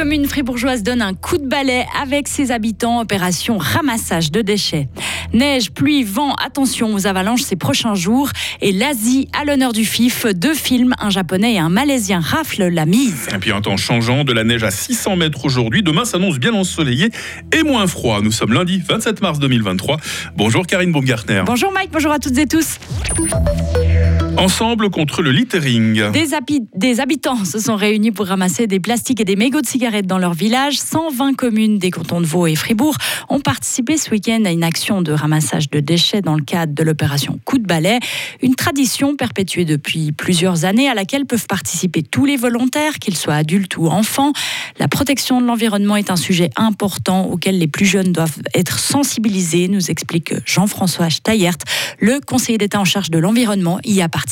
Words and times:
commune 0.00 0.24
fribourgeoise 0.24 0.82
donne 0.82 1.02
un 1.02 1.12
coup 1.12 1.36
de 1.36 1.46
balai 1.46 1.84
avec 2.00 2.26
ses 2.26 2.52
habitants. 2.52 3.02
Opération 3.02 3.58
ramassage 3.58 4.32
de 4.32 4.40
déchets. 4.40 4.88
Neige, 5.34 5.72
pluie, 5.72 6.04
vent, 6.04 6.34
attention 6.36 6.94
aux 6.94 7.06
avalanches 7.06 7.42
ces 7.42 7.56
prochains 7.56 7.94
jours. 7.94 8.30
Et 8.62 8.72
l'Asie 8.72 9.28
à 9.38 9.44
l'honneur 9.44 9.74
du 9.74 9.84
FIF. 9.84 10.24
Deux 10.24 10.54
films, 10.54 10.94
un 11.00 11.10
japonais 11.10 11.52
et 11.52 11.58
un 11.58 11.68
malaisien 11.68 12.18
raflent 12.18 12.68
la 12.68 12.86
mise. 12.86 13.28
Et 13.34 13.36
puis 13.36 13.52
un 13.52 13.60
temps 13.60 13.76
changeant, 13.76 14.24
de 14.24 14.32
la 14.32 14.42
neige 14.42 14.64
à 14.64 14.70
600 14.70 15.16
mètres 15.16 15.44
aujourd'hui. 15.44 15.82
Demain 15.82 16.06
s'annonce 16.06 16.38
bien 16.38 16.54
ensoleillé 16.54 17.10
et 17.52 17.62
moins 17.62 17.86
froid. 17.86 18.22
Nous 18.22 18.32
sommes 18.32 18.54
lundi 18.54 18.82
27 18.82 19.20
mars 19.20 19.38
2023. 19.38 19.98
Bonjour 20.34 20.66
Karine 20.66 20.92
Baumgartner. 20.92 21.42
Bonjour 21.44 21.72
Mike, 21.72 21.90
bonjour 21.92 22.12
à 22.12 22.18
toutes 22.18 22.38
et 22.38 22.46
tous. 22.46 22.78
Ensemble 24.40 24.88
contre 24.88 25.20
le 25.20 25.32
littering. 25.32 26.10
Des, 26.12 27.00
habitants 27.00 27.44
se 27.44 27.58
sont 27.58 27.76
réunis 27.76 28.10
pour 28.10 28.26
ramasser 28.26 28.66
des 28.66 28.80
plastiques 28.80 29.20
et 29.20 29.26
des 29.26 29.36
mégots 29.36 29.60
de 29.60 29.66
cigarettes 29.66 30.06
dans 30.06 30.16
leur 30.16 30.32
village. 30.32 30.78
120 30.78 31.34
communes 31.36 31.76
des 31.76 31.90
cantons 31.90 32.22
de 32.22 32.26
Vaud 32.26 32.46
et 32.46 32.54
Fribourg 32.54 32.96
ont 33.28 33.40
participé 33.40 33.98
ce 33.98 34.10
week-end 34.10 34.42
à 34.46 34.50
une 34.50 34.64
action 34.64 35.02
de 35.02 35.12
ramassage 35.12 35.68
de 35.68 35.80
déchets 35.80 36.22
dans 36.22 36.36
le 36.36 36.42
cadre 36.42 36.72
de 36.72 36.82
l'opération 36.82 37.38
Coup 37.44 37.58
de 37.58 37.66
balai. 37.66 37.98
Une 38.40 38.54
tradition 38.54 39.14
perpétuée 39.14 39.66
depuis 39.66 40.10
plusieurs 40.12 40.64
années 40.64 40.88
à 40.88 40.94
laquelle 40.94 41.26
peuvent 41.26 41.46
participer 41.46 42.02
tous 42.02 42.24
les 42.24 42.38
volontaires, 42.38 42.94
qu'ils 42.94 43.18
soient 43.18 43.34
adultes 43.34 43.76
ou 43.76 43.88
enfants. 43.88 44.32
La 44.78 44.88
protection 44.88 45.42
de 45.42 45.46
l'environnement 45.46 45.96
est 45.96 46.10
un 46.10 46.16
sujet 46.16 46.48
important 46.56 47.26
auquel 47.26 47.58
les 47.58 47.68
plus 47.68 47.84
jeunes 47.84 48.12
doivent 48.12 48.40
être 48.54 48.78
sensibilisés, 48.78 49.68
nous 49.68 49.90
explique 49.90 50.32
Jean-François 50.46 51.10
Steyert, 51.10 51.58
le 51.98 52.20
conseiller 52.20 52.56
d'État 52.56 52.80
en 52.80 52.86
charge 52.86 53.10
de 53.10 53.18
l'environnement, 53.18 53.80
y 53.84 54.00
a 54.00 54.08
participé 54.08 54.29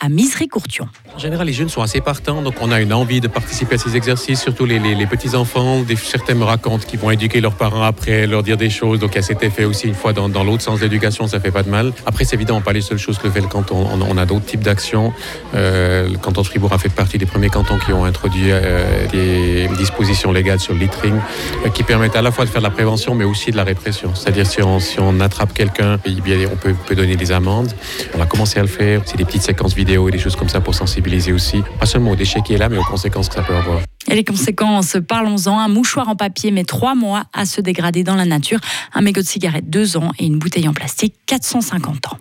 à 0.00 0.08
Misery 0.08 0.48
Courtion. 0.48 0.88
En 1.14 1.18
général, 1.18 1.46
les 1.46 1.52
jeunes 1.52 1.68
sont 1.68 1.82
assez 1.82 2.00
partants, 2.00 2.42
donc 2.42 2.54
on 2.60 2.70
a 2.70 2.80
une 2.80 2.92
envie 2.92 3.20
de 3.20 3.28
participer 3.28 3.76
à 3.76 3.78
ces 3.78 3.96
exercices, 3.96 4.42
surtout 4.42 4.64
les, 4.64 5.06
petits-enfants. 5.06 5.84
Certains 5.96 6.34
me 6.34 6.44
racontent 6.44 6.84
qu'ils 6.86 6.98
vont 6.98 7.10
éduquer 7.10 7.40
leurs 7.40 7.54
parents 7.54 7.82
après, 7.82 8.26
leur 8.26 8.42
dire 8.42 8.56
des 8.56 8.70
choses, 8.70 8.98
donc 8.98 9.12
il 9.12 9.16
y 9.16 9.18
a 9.18 9.22
cet 9.22 9.42
effet 9.42 9.64
aussi 9.64 9.86
une 9.86 9.94
fois 9.94 10.12
dans, 10.12 10.44
l'autre 10.44 10.62
sens 10.62 10.80
d'éducation, 10.80 11.26
ça 11.26 11.40
fait 11.40 11.50
pas 11.50 11.62
de 11.62 11.70
mal. 11.70 11.92
Après, 12.06 12.24
c'est 12.24 12.36
évidemment 12.36 12.60
pas 12.60 12.72
les 12.72 12.80
seules 12.80 12.98
choses 12.98 13.18
que 13.18 13.30
fait 13.30 13.40
le 13.40 13.46
canton, 13.46 13.86
on, 14.08 14.16
a 14.16 14.26
d'autres 14.26 14.44
types 14.44 14.62
d'actions. 14.62 15.12
Euh, 15.54 16.08
le 16.08 16.18
canton 16.18 16.42
de 16.42 16.46
Fribourg 16.46 16.72
a 16.72 16.78
fait 16.78 16.88
partie 16.88 17.18
des 17.18 17.26
premiers 17.26 17.50
cantons 17.50 17.78
qui 17.78 17.92
ont 17.92 18.04
introduit 18.04 18.50
euh, 18.50 19.06
des 19.08 19.68
dispositions 19.76 20.32
légales 20.32 20.60
sur 20.60 20.74
le 20.74 20.80
littering 20.80 21.16
euh, 21.64 21.70
qui 21.70 21.82
permettent 21.82 22.16
à 22.16 22.22
la 22.22 22.30
fois 22.30 22.44
de 22.44 22.50
faire 22.50 22.62
de 22.62 22.66
la 22.66 22.70
prévention, 22.70 23.14
mais 23.14 23.24
aussi 23.24 23.50
de 23.50 23.56
la 23.56 23.64
répression. 23.64 24.14
C'est-à-dire 24.14 24.46
si 24.46 24.60
on, 24.62 25.20
attrape 25.20 25.52
quelqu'un, 25.54 25.98
on 26.04 26.56
peut, 26.56 26.94
donner 26.94 27.16
des 27.16 27.32
amendes. 27.32 27.72
On 28.14 28.20
a 28.20 28.26
commencé 28.26 28.58
à 28.58 28.62
le 28.62 28.68
faire. 28.68 29.02
C'est 29.06 29.16
des 29.16 29.24
petites 29.36 29.46
séquences 29.48 29.74
vidéo 29.74 30.08
et 30.08 30.12
des 30.12 30.18
choses 30.18 30.34
comme 30.34 30.48
ça 30.48 30.60
pour 30.62 30.74
sensibiliser 30.74 31.32
aussi, 31.32 31.62
pas 31.78 31.84
seulement 31.84 32.12
aux 32.12 32.16
déchets 32.16 32.40
qui 32.40 32.54
est 32.54 32.58
là, 32.58 32.70
mais 32.70 32.78
aux 32.78 32.84
conséquences 32.84 33.28
que 33.28 33.34
ça 33.34 33.42
peut 33.42 33.54
avoir. 33.54 33.80
Et 34.08 34.14
les 34.14 34.24
conséquences, 34.24 34.96
parlons-en. 35.06 35.58
Un 35.58 35.68
mouchoir 35.68 36.08
en 36.08 36.16
papier 36.16 36.50
met 36.50 36.64
trois 36.64 36.94
mois 36.94 37.24
à 37.34 37.44
se 37.44 37.60
dégrader 37.60 38.02
dans 38.02 38.14
la 38.14 38.24
nature. 38.24 38.60
Un 38.94 39.02
mégot 39.02 39.20
de 39.20 39.26
cigarette, 39.26 39.68
deux 39.68 39.98
ans. 39.98 40.12
Et 40.18 40.26
une 40.26 40.38
bouteille 40.38 40.68
en 40.68 40.72
plastique, 40.72 41.14
450 41.26 42.06
ans. 42.12 42.18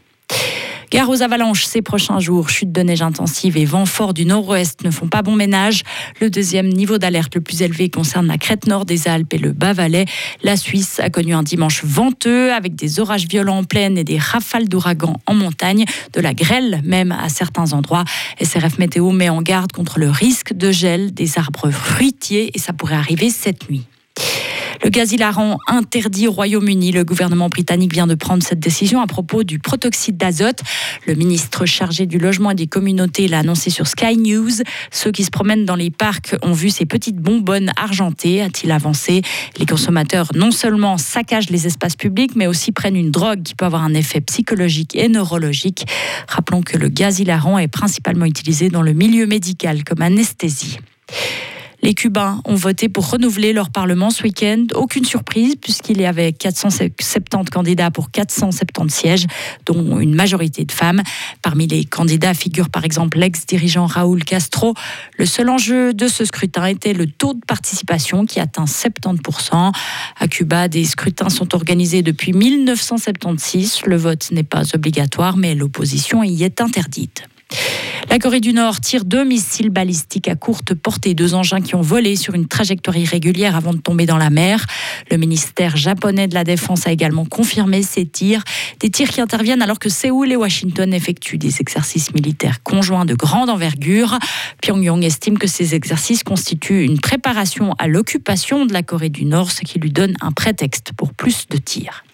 Gare 0.92 1.10
aux 1.10 1.24
avalanches 1.24 1.66
ces 1.66 1.82
prochains 1.82 2.20
jours. 2.20 2.50
Chute 2.50 2.72
de 2.72 2.82
neige 2.82 3.02
intensive 3.02 3.58
et 3.58 3.66
vent 3.66 3.86
fort 3.86 4.14
du 4.14 4.26
nord-ouest 4.26 4.84
ne 4.84 4.92
font 4.92 5.08
pas 5.08 5.22
bon 5.22 5.36
ménage. 5.36 5.84
Le 6.22 6.30
deuxième 6.30 6.70
niveau 6.70 6.98
d'alerte 6.98 7.36
le 7.36 7.42
plus 7.42 7.62
élevé 7.62 7.90
concerne 7.90 8.28
la 8.28 8.38
crête 8.38 8.68
nord 8.68 8.86
des 8.86 9.08
Alpes 9.08 9.34
et 9.34 9.38
le 9.38 9.52
Bas-Valais. 9.52 10.06
La 10.44 10.58
Suisse 10.58 11.00
a 11.00 11.10
connu 11.10 11.34
un 11.34 11.44
dimanche 11.44 11.84
venteux 11.84 12.54
avec 12.54 12.76
des 12.76 13.00
orages 13.00 13.28
violents 13.28 13.58
en 13.58 13.64
plaine 13.64 13.98
et 13.98 14.04
des 14.04 14.18
rafales 14.18 14.70
d'ouragans 14.70 15.18
en 15.26 15.34
montagne, 15.34 15.86
de 16.14 16.22
la 16.22 16.34
grêle 16.34 16.82
même 16.84 17.12
à 17.12 17.30
certains 17.30 17.74
endroits. 17.74 18.06
SRF 18.42 18.78
Météo 18.78 19.12
met 19.12 19.30
en 19.30 19.42
garde 19.42 19.72
contre 19.72 20.00
le 20.00 20.10
risque 20.10 20.54
de 20.54 20.72
gel 20.72 21.14
des 21.14 21.38
arbres 21.38 21.72
fruitiers 21.72 22.52
et 22.54 22.60
ça 22.60 22.74
pourrait 22.74 22.96
arriver 22.96 23.30
cette 23.30 23.70
nuit. 23.70 23.86
Le 24.84 24.90
gaz 24.90 25.12
hilarant 25.12 25.58
interdit 25.68 26.28
au 26.28 26.32
Royaume-Uni. 26.32 26.92
Le 26.92 27.04
gouvernement 27.04 27.50
britannique 27.50 27.94
vient 27.94 28.08
de 28.08 28.16
prendre 28.16 28.44
cette 28.44 28.60
décision 28.60 29.02
à 29.02 29.08
propos 29.08 29.44
du 29.44 29.60
protoxyde 29.60 30.18
d'azote. 30.18 30.60
Le 31.08 31.16
ministre 31.16 31.66
chargé 31.66 32.06
du 32.06 32.18
logement 32.18 32.52
et 32.52 32.56
des 32.56 32.68
communautés 32.68 33.28
l'a 33.28 33.40
annoncé 33.40 33.70
sur 33.70 33.88
Sky 33.88 34.18
News. 34.18 34.52
Ceux 34.92 35.12
qui 35.12 35.24
se 35.24 35.32
promènent 35.32 35.66
dans 35.66 35.76
les 35.76 35.92
parcs 35.92 36.36
ont 36.42 36.54
vu 36.54 36.70
ces 36.70 36.86
petites 36.86 37.18
bonbonnes 37.18 37.72
argentées, 37.78 38.42
a-t-il 38.42 38.72
avancé. 38.72 39.22
Les 39.58 39.66
consommateurs 39.66 40.30
non 40.36 40.52
seulement 40.52 40.98
saccagent 40.98 41.50
les 41.50 41.68
espaces 41.68 41.96
publics, 41.96 42.36
mais 42.36 42.48
aussi 42.48 42.72
prennent 42.72 42.96
une 42.96 43.12
drogue 43.12 43.44
qui 43.44 43.56
peut 43.56 43.66
avoir 43.66 43.84
un 43.84 43.94
effet 43.94 44.22
psychologique 44.22 44.96
et 44.96 45.08
neurologique. 45.08 45.86
Rappelons 46.28 46.62
que 46.62 46.78
le 46.78 46.90
gaz 46.90 47.20
hilarant 47.20 47.58
est 47.58 47.68
principalement 47.68 48.26
utilisé 48.26 48.70
dans 48.70 48.82
le 48.82 48.94
milieu 48.94 49.26
médical 49.26 49.84
comme 49.84 50.02
anesthésie. 50.02 50.80
Les 51.86 51.94
Cubains 51.94 52.42
ont 52.46 52.56
voté 52.56 52.90
pour 52.90 53.12
renouveler 53.12 53.54
leur 53.54 53.70
Parlement 53.70 54.10
ce 54.10 54.24
week-end. 54.24 54.66
Aucune 54.74 55.06
surprise 55.06 55.56
puisqu'il 55.56 56.02
y 56.02 56.08
avait 56.08 56.34
470 56.34 57.52
candidats 57.52 57.92
pour 57.92 58.10
470 58.10 58.92
sièges, 58.92 59.28
dont 59.68 60.00
une 60.00 60.16
majorité 60.16 60.66
de 60.66 60.72
femmes. 60.72 61.04
Parmi 61.44 61.68
les 61.68 61.86
candidats 61.86 62.34
figure 62.34 62.72
par 62.72 62.86
exemple 62.86 63.20
l'ex-dirigeant 63.20 63.86
Raúl 63.86 64.24
Castro. 64.24 64.74
Le 65.20 65.28
seul 65.28 65.48
enjeu 65.48 65.94
de 65.94 66.08
ce 66.08 66.26
scrutin 66.26 66.66
était 66.66 66.94
le 66.94 67.06
taux 67.06 67.36
de 67.36 67.46
participation 67.46 68.26
qui 68.26 68.40
atteint 68.40 68.66
70%. 68.66 69.72
À 70.20 70.28
Cuba, 70.28 70.68
des 70.68 70.86
scrutins 70.86 71.30
sont 71.30 71.54
organisés 71.54 72.02
depuis 72.02 72.34
1976. 72.34 73.82
Le 73.86 73.98
vote 73.98 74.32
n'est 74.32 74.42
pas 74.42 74.74
obligatoire, 74.74 75.38
mais 75.38 75.54
l'opposition 75.54 76.24
y 76.24 76.46
est 76.46 76.62
interdite. 76.62 77.28
La 78.16 78.20
Corée 78.20 78.40
du 78.40 78.54
Nord 78.54 78.80
tire 78.80 79.04
deux 79.04 79.26
missiles 79.26 79.72
balistiques 79.72 80.30
à 80.30 80.36
courte 80.36 80.74
portée, 80.74 81.14
deux 81.14 81.34
engins 81.34 81.60
qui 81.60 81.76
ont 81.76 81.82
volé 81.82 82.16
sur 82.16 82.34
une 82.34 82.48
trajectoire 82.48 82.96
irrégulière 82.96 83.58
avant 83.58 83.74
de 83.74 83.80
tomber 83.80 84.06
dans 84.06 84.18
la 84.18 84.30
mer. 84.30 84.66
Le 85.12 85.18
ministère 85.18 85.76
japonais 85.76 86.30
de 86.30 86.34
la 86.34 86.46
Défense 86.46 86.88
a 86.88 86.94
également 86.94 87.26
confirmé 87.26 87.84
ces 87.84 88.06
tirs, 88.06 88.42
des 88.80 88.90
tirs 88.90 89.10
qui 89.10 89.20
interviennent 89.20 89.62
alors 89.62 89.80
que 89.80 89.90
Séoul 89.90 90.32
et 90.32 90.38
Washington 90.38 90.94
effectuent 90.94 91.38
des 91.38 91.60
exercices 91.60 92.14
militaires 92.14 92.64
conjoints 92.64 93.04
de 93.04 93.16
grande 93.16 93.50
envergure. 93.50 94.18
Pyongyang 94.62 95.04
estime 95.04 95.38
que 95.38 95.48
ces 95.48 95.76
exercices 95.76 96.24
constituent 96.24 96.86
une 96.86 97.02
préparation 97.02 97.74
à 97.80 97.88
l'occupation 97.88 98.66
de 98.66 98.72
la 98.72 98.82
Corée 98.82 99.10
du 99.10 99.26
Nord, 99.26 99.52
ce 99.52 99.64
qui 99.64 99.78
lui 99.78 99.92
donne 99.92 100.16
un 100.22 100.32
prétexte 100.32 100.94
pour 100.96 101.14
plus 101.14 101.50
de 101.50 101.58
tirs. 101.58 102.05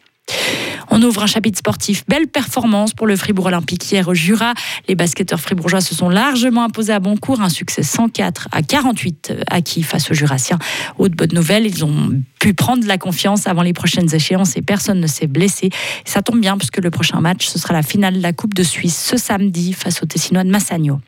On 0.94 1.02
ouvre 1.02 1.24
un 1.24 1.28
chapitre 1.28 1.58
sportif. 1.58 2.04
Belle 2.08 2.28
performance 2.28 2.94
pour 2.94 3.08
le 3.08 3.16
Fribourg 3.16 3.46
Olympique 3.46 3.90
hier 3.90 4.08
au 4.10 4.14
Jura. 4.14 4.54
Les 4.90 4.96
basketteurs 4.96 5.40
fribourgeois 5.40 5.80
se 5.80 5.96
sont 5.96 6.10
largement 6.10 6.64
imposés 6.66 6.92
à 6.92 7.00
bon 7.00 7.16
cours. 7.16 7.42
Un 7.42 7.50
succès 7.50 7.82
104 7.82 8.50
à 8.52 8.62
48 8.62 9.34
acquis 9.48 9.84
face 9.84 10.12
aux 10.12 10.14
Jurassiens. 10.14 10.60
Autre 10.98 11.16
bonne 11.16 11.34
nouvelle, 11.34 11.66
ils 11.66 11.86
ont 11.86 12.22
pu 12.40 12.54
prendre 12.54 12.86
la 12.86 12.98
confiance 12.98 13.48
avant 13.48 13.62
les 13.62 13.74
prochaines 13.74 14.14
échéances 14.14 14.58
et 14.58 14.62
personne 14.62 15.00
ne 15.00 15.08
s'est 15.08 15.28
blessé. 15.28 15.70
Ça 16.06 16.22
tombe 16.22 16.42
bien 16.42 16.58
puisque 16.58 16.80
le 16.80 16.92
prochain 16.92 17.22
match, 17.22 17.48
ce 17.48 17.58
sera 17.58 17.74
la 17.74 17.84
finale 17.84 18.16
de 18.16 18.22
la 18.22 18.34
Coupe 18.34 18.54
de 18.54 18.64
Suisse 18.64 19.02
ce 19.12 19.18
samedi 19.18 19.74
face 19.74 20.04
aux 20.04 20.06
Tessinois 20.06 20.44
de 20.44 20.50
Massagno. 20.50 21.00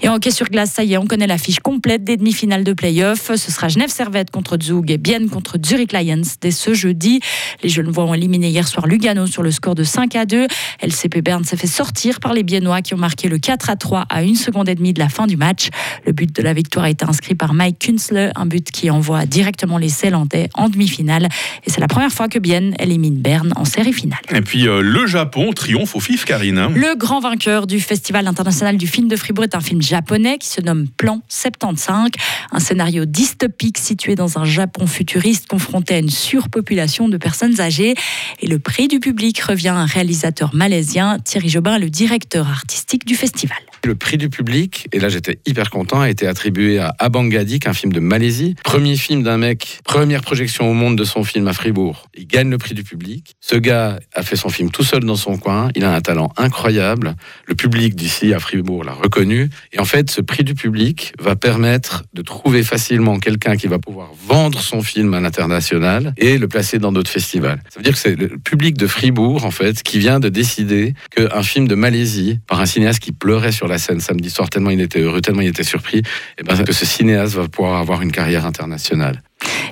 Et 0.00 0.08
en 0.08 0.14
hockey 0.14 0.30
sur 0.30 0.46
glace, 0.46 0.72
ça 0.72 0.84
y 0.84 0.94
est, 0.94 0.96
on 0.96 1.06
connaît 1.06 1.26
la 1.26 1.38
fiche 1.38 1.58
complète 1.58 2.04
des 2.04 2.16
demi-finales 2.16 2.62
de 2.62 2.72
play-off. 2.72 3.32
Ce 3.34 3.50
sera 3.50 3.68
Genève 3.68 3.90
Servette 3.90 4.30
contre 4.30 4.56
Zug 4.62 4.90
et 4.90 4.98
Bienne 4.98 5.28
contre 5.28 5.56
Zurich 5.64 5.92
Lions 5.92 6.22
dès 6.40 6.52
ce 6.52 6.72
jeudi. 6.72 7.20
Les 7.62 7.68
Genevois 7.68 8.04
ont 8.04 8.14
éliminé 8.14 8.48
hier 8.58 8.66
soir 8.66 8.88
Lugano 8.88 9.28
sur 9.28 9.44
le 9.44 9.52
score 9.52 9.76
de 9.76 9.84
5 9.84 10.16
à 10.16 10.26
2. 10.26 10.48
LCP 10.82 11.22
Berne 11.22 11.44
s'est 11.44 11.56
fait 11.56 11.68
sortir 11.68 12.18
par 12.18 12.32
les 12.32 12.42
Biennois 12.42 12.82
qui 12.82 12.92
ont 12.92 12.98
marqué 12.98 13.28
le 13.28 13.38
4 13.38 13.70
à 13.70 13.76
3 13.76 14.06
à 14.08 14.24
une 14.24 14.34
seconde 14.34 14.68
et 14.68 14.74
demie 14.74 14.92
de 14.92 14.98
la 14.98 15.08
fin 15.08 15.28
du 15.28 15.36
match. 15.36 15.68
Le 16.04 16.10
but 16.10 16.34
de 16.34 16.42
la 16.42 16.54
victoire 16.54 16.86
a 16.86 16.90
été 16.90 17.04
inscrit 17.04 17.36
par 17.36 17.54
Mike 17.54 17.78
Künzle, 17.78 18.32
un 18.34 18.46
but 18.46 18.72
qui 18.72 18.90
envoie 18.90 19.26
directement 19.26 19.78
les 19.78 19.88
Célandais 19.88 20.50
en 20.54 20.68
demi-finale. 20.68 21.28
Et 21.66 21.70
c'est 21.70 21.80
la 21.80 21.86
première 21.86 22.10
fois 22.10 22.26
que 22.26 22.40
Bienne 22.40 22.74
élimine 22.80 23.18
Berne 23.18 23.52
en 23.54 23.64
série 23.64 23.92
finale. 23.92 24.18
Et 24.34 24.40
puis 24.40 24.66
euh, 24.66 24.82
le 24.82 25.06
Japon 25.06 25.52
triomphe 25.52 25.94
au 25.94 26.00
FIF, 26.00 26.24
Karine. 26.24 26.66
Le 26.74 26.96
grand 26.96 27.20
vainqueur 27.20 27.68
du 27.68 27.78
Festival 27.78 28.26
international 28.26 28.76
du 28.76 28.88
film 28.88 29.06
de 29.06 29.14
Fribourg 29.14 29.44
est 29.44 29.54
un 29.54 29.60
film 29.60 29.82
japonais 29.82 30.36
qui 30.38 30.48
se 30.48 30.60
nomme 30.60 30.88
Plan 30.96 31.22
75, 31.28 32.10
un 32.50 32.58
scénario 32.58 33.04
dystopique 33.04 33.78
situé 33.78 34.16
dans 34.16 34.36
un 34.36 34.44
Japon 34.44 34.88
futuriste 34.88 35.46
confronté 35.46 35.94
à 35.94 35.98
une 35.98 36.10
surpopulation 36.10 37.08
de 37.08 37.18
personnes 37.18 37.60
âgées. 37.60 37.94
Et 38.40 38.47
le 38.48 38.58
prix 38.58 38.88
du 38.88 38.98
public 38.98 39.40
revient 39.40 39.68
à 39.68 39.76
un 39.76 39.84
réalisateur 39.84 40.54
malaisien, 40.54 41.18
Thierry 41.18 41.50
Jobin, 41.50 41.78
le 41.78 41.90
directeur 41.90 42.48
artistique 42.48 43.04
du 43.04 43.14
festival. 43.14 43.58
Le 43.88 43.94
prix 43.94 44.18
du 44.18 44.28
public, 44.28 44.86
et 44.92 45.00
là 45.00 45.08
j'étais 45.08 45.38
hyper 45.46 45.70
content, 45.70 46.02
a 46.02 46.10
été 46.10 46.26
attribué 46.26 46.78
à 46.78 46.94
Abangadik, 46.98 47.66
un 47.66 47.72
film 47.72 47.90
de 47.90 48.00
Malaisie. 48.00 48.54
Premier 48.62 48.96
film 48.96 49.22
d'un 49.22 49.38
mec, 49.38 49.80
première 49.82 50.20
projection 50.20 50.70
au 50.70 50.74
monde 50.74 50.98
de 50.98 51.04
son 51.04 51.24
film 51.24 51.48
à 51.48 51.54
Fribourg. 51.54 52.04
Il 52.14 52.26
gagne 52.26 52.50
le 52.50 52.58
prix 52.58 52.74
du 52.74 52.84
public. 52.84 53.32
Ce 53.40 53.56
gars 53.56 53.98
a 54.12 54.22
fait 54.22 54.36
son 54.36 54.50
film 54.50 54.70
tout 54.70 54.84
seul 54.84 55.04
dans 55.04 55.16
son 55.16 55.38
coin. 55.38 55.70
Il 55.74 55.84
a 55.84 55.94
un 55.94 56.02
talent 56.02 56.30
incroyable. 56.36 57.16
Le 57.46 57.54
public 57.54 57.96
d'ici 57.96 58.34
à 58.34 58.40
Fribourg 58.40 58.84
l'a 58.84 58.92
reconnu. 58.92 59.48
Et 59.72 59.80
en 59.80 59.86
fait, 59.86 60.10
ce 60.10 60.20
prix 60.20 60.44
du 60.44 60.54
public 60.54 61.14
va 61.18 61.34
permettre 61.34 62.04
de 62.12 62.20
trouver 62.20 62.64
facilement 62.64 63.18
quelqu'un 63.18 63.56
qui 63.56 63.68
va 63.68 63.78
pouvoir 63.78 64.10
vendre 64.26 64.60
son 64.60 64.82
film 64.82 65.14
à 65.14 65.20
l'international 65.20 66.12
et 66.18 66.36
le 66.36 66.46
placer 66.46 66.78
dans 66.78 66.92
d'autres 66.92 67.10
festivals. 67.10 67.62
Ça 67.70 67.78
veut 67.80 67.84
dire 67.84 67.94
que 67.94 67.98
c'est 67.98 68.16
le 68.16 68.36
public 68.36 68.76
de 68.76 68.86
Fribourg, 68.86 69.46
en 69.46 69.50
fait, 69.50 69.82
qui 69.82 69.98
vient 69.98 70.20
de 70.20 70.28
décider 70.28 70.92
qu'un 71.16 71.42
film 71.42 71.66
de 71.66 71.74
Malaisie, 71.74 72.38
par 72.46 72.60
un 72.60 72.66
cinéaste 72.66 72.98
qui 72.98 73.12
pleurait 73.12 73.50
sur 73.50 73.66
la 73.66 73.77
scène 73.78 74.00
samedi 74.00 74.30
soir, 74.30 74.50
tellement 74.50 74.70
il 74.70 74.80
était 74.80 75.00
heureux, 75.00 75.20
tellement 75.20 75.42
il 75.42 75.48
était 75.48 75.64
surpris, 75.64 76.02
et 76.38 76.42
ben, 76.42 76.62
que 76.62 76.72
ce 76.72 76.84
cinéaste 76.84 77.34
va 77.34 77.48
pouvoir 77.48 77.80
avoir 77.80 78.02
une 78.02 78.12
carrière 78.12 78.46
internationale. 78.46 79.22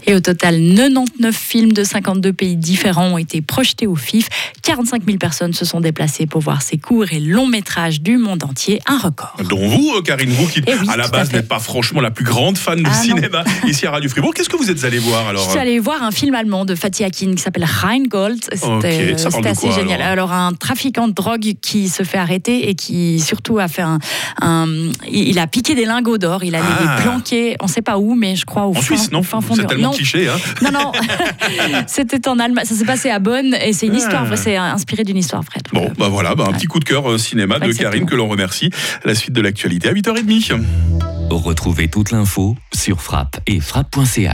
Et 0.08 0.14
au 0.14 0.20
total, 0.20 0.54
99 0.76 1.34
films 1.34 1.72
de 1.72 1.82
52 1.82 2.32
pays 2.32 2.56
différents 2.56 3.06
ont 3.14 3.18
été 3.18 3.40
projetés 3.42 3.86
au 3.88 3.96
FIF. 3.96 4.28
45 4.62 5.02
000 5.04 5.18
personnes 5.18 5.52
se 5.52 5.64
sont 5.64 5.80
déplacées 5.80 6.26
pour 6.26 6.40
voir 6.40 6.62
ces 6.62 6.78
courts 6.78 7.12
et 7.12 7.18
longs 7.18 7.48
métrages 7.48 8.00
du 8.00 8.16
monde 8.16 8.44
entier. 8.44 8.80
Un 8.86 8.98
record. 8.98 9.36
Dont 9.48 9.66
vous, 9.68 9.94
euh, 9.96 10.02
Karine, 10.02 10.30
vous 10.30 10.46
qui, 10.46 10.62
Eh 10.66 10.74
oui, 10.74 10.86
à 10.88 10.96
la 10.96 11.08
base, 11.08 11.32
n'êtes 11.32 11.48
pas 11.48 11.58
franchement 11.58 12.00
la 12.00 12.10
plus 12.12 12.24
grande 12.24 12.56
fan 12.56 12.80
de 12.80 12.88
Ah, 12.88 12.96
non. 12.96 13.02
cinéma 13.16 13.44
ici 13.66 13.86
à 13.86 13.90
Radio 13.90 14.08
Fribourg. 14.08 14.32
Qu'est-ce 14.34 14.48
que 14.48 14.56
vous 14.56 14.70
êtes 14.70 14.84
allé 14.84 14.98
voir 14.98 15.24
Je 15.24 15.28
alors 15.30 15.50
suis 15.50 15.58
allée 15.58 15.78
voir 15.80 16.02
un 16.04 16.12
film 16.12 16.34
allemand 16.36 16.64
de 16.64 16.74
Fatih 16.76 17.02
Akin 17.04 17.34
qui 17.34 17.42
s'appelle 17.42 17.64
Rheingold. 17.66 18.38
C'était 18.52 19.14
euh, 19.14 19.44
assez 19.44 19.72
génial. 19.72 20.00
alors 20.02 20.30
Alors, 20.30 20.32
un 20.32 20.52
trafiquant 20.52 21.08
de 21.08 21.12
drogue 21.12 21.54
qui 21.60 21.88
se 21.88 22.02
fait 22.04 22.18
arrêter 22.18 22.68
et 22.68 22.74
qui 22.74 23.18
surtout 23.20 23.58
a 23.58 23.66
fait 23.68 23.82
un, 23.82 23.98
un- 24.40 24.66
il 25.10 25.26
il 25.28 25.38
a 25.40 25.46
piqué 25.48 25.74
des 25.74 25.84
lingots 25.84 26.18
d'or. 26.18 26.44
Il 26.44 26.54
allait 26.54 26.64
Ah. 26.68 26.96
les 26.96 27.02
planquer, 27.02 27.56
on 27.60 27.64
ne 27.66 27.70
sait 27.70 27.82
pas 27.82 27.98
où, 27.98 28.14
mais 28.14 28.36
je 28.36 28.46
crois 28.46 28.66
au 28.66 28.70
En 28.70 28.74
fin, 28.74 28.80
Suisse, 28.82 29.10
non? 29.12 29.20
au 29.20 29.22
fin 29.22 29.40
fond 29.40 29.55
C'est 29.56 29.66
tellement 29.66 29.90
Non, 29.90 29.96
cliché. 29.96 30.28
Hein 30.28 30.36
non, 30.62 30.70
non. 30.72 30.92
C'était 31.86 32.28
en 32.28 32.38
Allemagne. 32.38 32.64
Ça 32.64 32.74
s'est 32.74 32.84
passé 32.84 33.10
à 33.10 33.18
Bonn 33.18 33.54
et 33.54 33.72
c'est 33.72 33.86
une 33.86 33.94
Ah. 33.94 33.98
histoire 33.98 34.24
vraie. 34.26 34.36
C'est 34.36 34.56
inspiré 34.56 35.02
d'une 35.04 35.16
histoire 35.16 35.42
vraie. 35.42 35.60
Bon, 35.72 35.86
euh, 35.86 35.94
bah 35.98 36.08
voilà, 36.08 36.34
bah, 36.34 36.44
un 36.48 36.52
petit 36.52 36.66
coup 36.66 36.78
de 36.80 36.84
cœur 36.84 37.10
euh, 37.10 37.18
cinéma 37.18 37.58
de 37.58 37.64
Exactement. 37.66 37.90
Karine 37.90 38.06
que 38.06 38.14
l'on 38.16 38.28
remercie. 38.28 38.70
La 39.04 39.14
suite 39.14 39.32
de 39.32 39.40
l'actualité 39.40 39.88
à 39.88 39.92
8h30. 39.92 40.62
Retrouvez 41.30 41.88
toute 41.88 42.12
l'info 42.12 42.56
sur 42.72 43.00
frappe 43.02 43.40
et 43.46 43.60
frappe.ch. 43.60 44.24